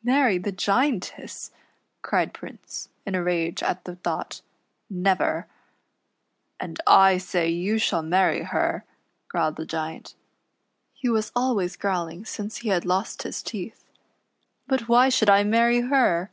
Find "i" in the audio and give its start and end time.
6.88-7.18, 15.30-15.44